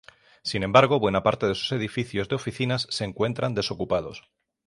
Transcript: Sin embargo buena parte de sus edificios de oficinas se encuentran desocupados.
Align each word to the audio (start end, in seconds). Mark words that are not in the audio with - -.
Sin 0.41 0.63
embargo 0.63 0.99
buena 0.99 1.21
parte 1.21 1.45
de 1.45 1.53
sus 1.53 1.71
edificios 1.73 2.27
de 2.27 2.33
oficinas 2.33 2.87
se 2.89 3.03
encuentran 3.03 3.53
desocupados. 3.53 4.23